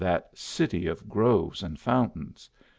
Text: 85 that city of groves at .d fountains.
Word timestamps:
85 0.03 0.13
that 0.31 0.35
city 0.35 0.87
of 0.87 1.07
groves 1.07 1.63
at 1.63 1.73
.d 1.73 1.77
fountains. 1.77 2.49